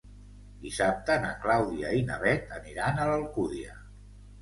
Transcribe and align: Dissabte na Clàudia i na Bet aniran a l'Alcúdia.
Dissabte 0.63 1.17
na 1.27 1.35
Clàudia 1.45 1.93
i 1.99 2.01
na 2.09 2.19
Bet 2.27 2.59
aniran 2.59 3.01
a 3.01 3.09
l'Alcúdia. 3.15 3.81